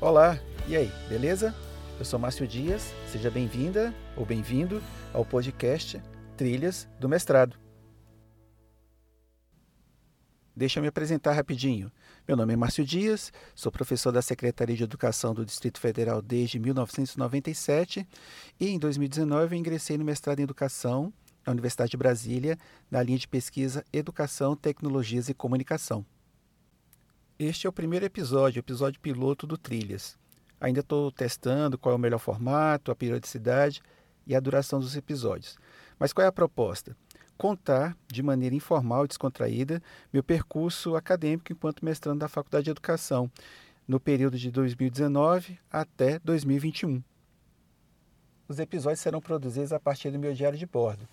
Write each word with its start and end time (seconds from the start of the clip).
Olá, 0.00 0.38
e 0.68 0.76
aí, 0.76 0.92
beleza? 1.08 1.52
Eu 1.98 2.04
sou 2.04 2.20
Márcio 2.20 2.46
Dias, 2.46 2.94
seja 3.10 3.32
bem-vinda 3.32 3.92
ou 4.16 4.24
bem-vindo 4.24 4.80
ao 5.12 5.24
podcast 5.24 6.00
Trilhas 6.36 6.88
do 7.00 7.08
Mestrado. 7.08 7.58
Deixa 10.54 10.78
eu 10.78 10.82
me 10.82 10.88
apresentar 10.88 11.32
rapidinho. 11.32 11.90
Meu 12.28 12.36
nome 12.36 12.52
é 12.52 12.56
Márcio 12.56 12.84
Dias, 12.84 13.32
sou 13.56 13.72
professor 13.72 14.12
da 14.12 14.22
Secretaria 14.22 14.76
de 14.76 14.84
Educação 14.84 15.34
do 15.34 15.44
Distrito 15.44 15.80
Federal 15.80 16.22
desde 16.22 16.60
1997 16.60 18.06
e 18.60 18.68
em 18.68 18.78
2019 18.78 19.56
ingressei 19.56 19.98
no 19.98 20.04
mestrado 20.04 20.38
em 20.38 20.44
Educação 20.44 21.12
na 21.44 21.50
Universidade 21.50 21.90
de 21.90 21.96
Brasília, 21.96 22.56
na 22.88 23.02
linha 23.02 23.18
de 23.18 23.26
pesquisa 23.26 23.84
Educação, 23.92 24.54
Tecnologias 24.54 25.28
e 25.28 25.34
Comunicação. 25.34 26.06
Este 27.40 27.68
é 27.68 27.70
o 27.70 27.72
primeiro 27.72 28.04
episódio, 28.04 28.58
episódio 28.58 29.00
piloto 29.00 29.46
do 29.46 29.56
Trilhas. 29.56 30.18
Ainda 30.60 30.80
estou 30.80 31.12
testando 31.12 31.78
qual 31.78 31.92
é 31.92 31.96
o 31.96 31.98
melhor 31.98 32.18
formato, 32.18 32.90
a 32.90 32.96
periodicidade 32.96 33.80
e 34.26 34.34
a 34.34 34.40
duração 34.40 34.80
dos 34.80 34.96
episódios. 34.96 35.56
Mas 36.00 36.12
qual 36.12 36.24
é 36.24 36.26
a 36.26 36.32
proposta? 36.32 36.96
Contar, 37.36 37.96
de 38.08 38.24
maneira 38.24 38.56
informal 38.56 39.04
e 39.04 39.08
descontraída, 39.08 39.80
meu 40.12 40.24
percurso 40.24 40.96
acadêmico 40.96 41.52
enquanto 41.52 41.84
mestrando 41.84 42.18
da 42.18 42.26
Faculdade 42.26 42.64
de 42.64 42.70
Educação, 42.72 43.30
no 43.86 44.00
período 44.00 44.36
de 44.36 44.50
2019 44.50 45.60
até 45.70 46.18
2021. 46.18 47.00
Os 48.48 48.58
episódios 48.58 48.98
serão 48.98 49.20
produzidos 49.20 49.72
a 49.72 49.78
partir 49.78 50.10
do 50.10 50.18
meu 50.18 50.34
diário 50.34 50.58
de 50.58 50.66
bordo, 50.66 51.06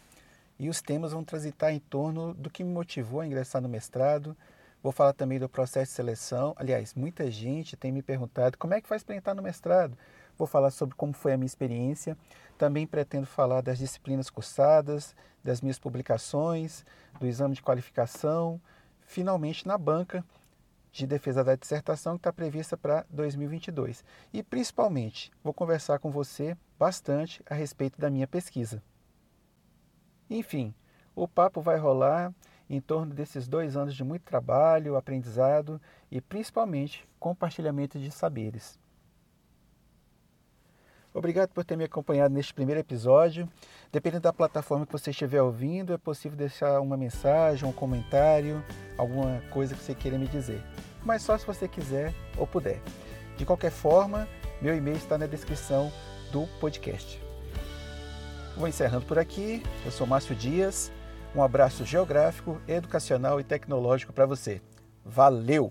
e 0.58 0.70
os 0.70 0.82
temas 0.82 1.12
vão 1.12 1.24
transitar 1.24 1.72
em 1.72 1.80
torno 1.80 2.34
do 2.34 2.50
que 2.50 2.64
me 2.64 2.74
motivou 2.74 3.22
a 3.22 3.28
ingressar 3.28 3.62
no 3.62 3.70
mestrado, 3.70 4.36
Vou 4.86 4.92
falar 4.92 5.14
também 5.14 5.40
do 5.40 5.50
processo 5.50 5.90
de 5.90 5.96
seleção. 5.96 6.54
Aliás, 6.56 6.94
muita 6.94 7.32
gente 7.32 7.76
tem 7.76 7.92
me 7.92 8.04
perguntado 8.04 8.56
como 8.56 8.76
é 8.76 8.80
que 8.80 8.88
faz 8.88 9.02
para 9.02 9.16
entrar 9.16 9.34
no 9.34 9.42
mestrado. 9.42 9.98
Vou 10.38 10.46
falar 10.46 10.70
sobre 10.70 10.94
como 10.94 11.12
foi 11.12 11.34
a 11.34 11.38
minha 11.38 11.48
experiência. 11.48 12.16
Também 12.56 12.86
pretendo 12.86 13.26
falar 13.26 13.62
das 13.62 13.80
disciplinas 13.80 14.30
cursadas, 14.30 15.16
das 15.44 15.60
minhas 15.60 15.80
publicações, 15.80 16.86
do 17.20 17.26
exame 17.26 17.56
de 17.56 17.64
qualificação, 17.64 18.62
finalmente 19.08 19.68
na 19.68 19.76
banca 19.76 20.24
de 20.92 21.08
defesa 21.08 21.44
da 21.44 21.56
dissertação 21.56 22.14
que 22.14 22.20
está 22.20 22.32
prevista 22.32 22.78
para 22.78 23.08
2022. 23.10 24.04
E 24.32 24.44
principalmente, 24.44 25.32
vou 25.44 25.52
conversar 25.52 25.98
com 25.98 26.12
você 26.12 26.56
bastante 26.78 27.42
a 27.50 27.56
respeito 27.56 28.00
da 28.00 28.12
minha 28.12 28.28
pesquisa. 28.28 28.84
Enfim, 30.30 30.76
o 31.16 31.28
papo 31.28 31.60
vai 31.60 31.80
rolar 31.80 32.32
em 32.70 32.82
torno 32.82 33.14
desses 33.14 33.48
dois 33.48 33.76
anos 33.76 33.96
de 33.96 34.04
muito 34.04 34.24
trabalho, 34.24 34.96
aprendizado 34.96 35.80
e 36.12 36.20
principalmente 36.20 37.08
compartilhamento 37.20 38.00
de 38.00 38.12
saberes. 38.12 38.80
Obrigado 41.14 41.52
por 41.52 41.64
ter 41.64 41.78
me 41.78 41.86
acompanhado 41.86 42.34
neste 42.34 42.54
primeiro 42.54 42.82
episódio. 42.82 43.48
Dependendo 43.90 44.24
da 44.24 44.34
plataforma 44.34 44.86
que 44.86 44.92
você 44.92 45.12
estiver 45.12 45.42
ouvindo, 45.42 45.94
é 45.94 45.98
possível 45.98 46.38
deixar 46.38 46.82
uma 46.82 46.98
mensagem, 46.98 47.68
um 47.68 47.72
comentário, 47.72 48.62
alguma 48.98 49.42
coisa 49.50 49.76
que 49.76 49.82
você 49.82 49.96
queira 49.96 50.18
me 50.18 50.28
dizer. 50.28 50.62
Mas 51.06 51.22
só 51.22 51.38
se 51.38 51.46
você 51.46 51.70
quiser 51.70 52.14
ou 52.38 52.46
puder. 52.46 52.82
De 53.38 53.46
qualquer 53.46 53.72
forma, 53.72 54.28
meu 54.62 54.76
e-mail 54.76 54.98
está 54.98 55.18
na 55.18 55.26
descrição 55.26 55.90
do 56.34 56.48
podcast. 56.60 57.22
Vou 58.58 58.68
encerrando 58.68 59.06
por 59.06 59.18
aqui. 59.18 59.64
Eu 59.86 59.92
sou 59.92 60.06
Márcio 60.06 60.36
Dias. 60.36 60.92
Um 61.36 61.44
abraço 61.44 61.84
geográfico, 61.84 62.62
educacional 62.66 63.42
e 63.42 63.44
tecnológico 63.44 64.14
para 64.14 64.26
você. 64.26 64.62
Valeu! 65.04 65.70